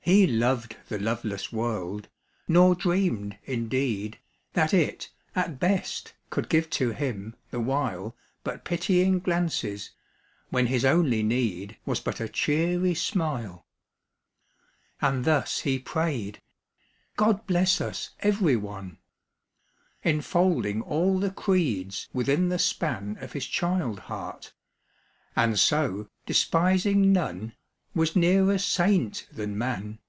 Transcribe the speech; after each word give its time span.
He 0.00 0.24
loved 0.24 0.76
the 0.86 1.00
loveless 1.00 1.50
world, 1.52 2.08
nor 2.46 2.76
dreamed, 2.76 3.38
in 3.42 3.66
deed. 3.68 4.20
That 4.52 4.72
it, 4.72 5.10
at 5.34 5.58
best, 5.58 6.12
could 6.30 6.48
give 6.48 6.70
to 6.78 6.92
him, 6.92 7.34
the 7.50 7.58
while. 7.58 8.14
But 8.44 8.64
pitying 8.64 9.18
glances, 9.18 9.90
when 10.48 10.66
his 10.68 10.84
only 10.84 11.24
need 11.24 11.76
Was 11.84 11.98
but 11.98 12.20
a 12.20 12.28
cheery 12.28 12.94
smile. 12.94 13.66
And 15.02 15.24
thus 15.24 15.62
he 15.62 15.76
prayed," 15.80 16.40
God 17.16 17.44
bless 17.48 17.80
us 17.80 18.10
every 18.20 18.54
one!" 18.54 18.98
Enfolding 20.04 20.82
all 20.82 21.18
the 21.18 21.32
creeds 21.32 22.08
within 22.12 22.48
the 22.48 22.60
span 22.60 23.16
Of 23.20 23.32
his 23.32 23.44
child 23.44 23.98
heart; 23.98 24.52
and 25.34 25.58
so, 25.58 26.08
despising 26.26 27.12
none, 27.12 27.54
Was 27.94 28.14
nearer 28.14 28.58
saint 28.58 29.26
than 29.32 29.56
man. 29.56 30.00